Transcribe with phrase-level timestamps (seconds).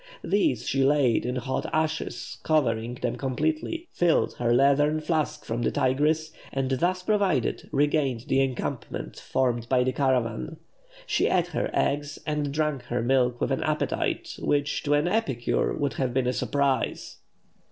[0.23, 5.69] These she laid in hot ashes, covering them completely; filled her leathern flask from the
[5.69, 10.57] Tigris, and thus provided regained the encampment formed by the caravan.
[11.05, 15.71] She ate her eggs and drank her milk with an appetite, which, to an epicure,
[15.71, 17.17] would have been a surprise.